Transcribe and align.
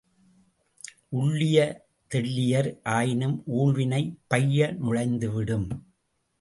உள்ளிய 1.09 1.57
தெள்ளியர் 2.07 2.79
ஆயினும் 2.83 3.43
ஊழ்வினை 3.45 4.03
பைய 4.27 4.71
நுழைந்து 4.79 5.31
விடும். 5.31 5.67